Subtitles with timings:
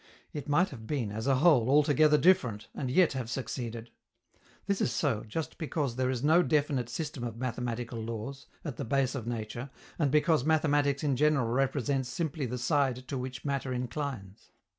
[0.33, 3.91] It might have been, as a whole, altogether different, and yet have succeeded.
[4.65, 8.83] This is so, just because there is no definite system of mathematical laws, at the
[8.83, 9.69] base of nature,
[9.99, 14.49] and because mathematics in general represents simply the side to which matter inclines.